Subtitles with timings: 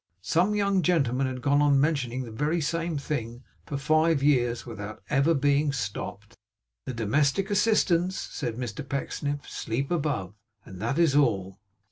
[0.23, 5.03] Some young gentlemen had gone on mentioning the very same thing for five years without
[5.11, 6.35] ever being stopped.
[6.85, 10.33] 'The domestic assistants,' said Mr Pecksniff, 'sleep above;
[10.65, 11.59] and that is all.